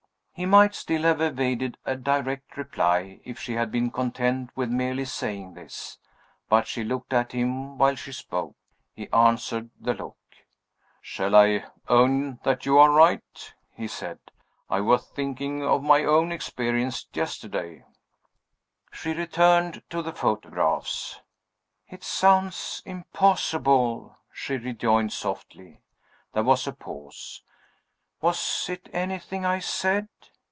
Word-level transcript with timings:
He 0.33 0.47
might 0.47 0.73
still 0.73 1.03
have 1.03 1.21
evaded 1.21 1.77
a 1.85 1.95
direct 1.95 2.57
reply, 2.57 3.19
if 3.23 3.37
she 3.37 3.53
had 3.53 3.71
been 3.71 3.91
content 3.91 4.49
with 4.55 4.71
merely 4.71 5.05
saying 5.05 5.53
this. 5.53 5.99
But 6.49 6.65
she 6.65 6.83
looked 6.83 7.13
at 7.13 7.33
him 7.33 7.77
while 7.77 7.93
she 7.93 8.11
spoke. 8.11 8.55
He 8.95 9.07
answered 9.11 9.69
the 9.79 9.93
look. 9.93 10.17
"Shall 10.99 11.35
I 11.35 11.65
own 11.87 12.39
that 12.41 12.65
you 12.65 12.79
are 12.79 12.89
right?" 12.89 13.53
he 13.75 13.87
said. 13.87 14.17
"I 14.67 14.81
was 14.81 15.05
thinking 15.07 15.63
of 15.63 15.83
my 15.83 16.03
own 16.05 16.31
experience 16.31 17.05
yesterday." 17.13 17.85
She 18.91 19.11
returned 19.13 19.83
to 19.91 20.01
the 20.01 20.13
photographs. 20.13 21.21
"It 21.87 22.03
sounds 22.03 22.81
impossible," 22.83 24.17
she 24.33 24.57
rejoined, 24.57 25.13
softly. 25.13 25.81
There 26.33 26.41
was 26.43 26.65
a 26.65 26.73
pause. 26.73 27.43
"Was 28.21 28.67
it 28.69 28.89
anything 28.91 29.45
I 29.45 29.59
said?" 29.59 30.07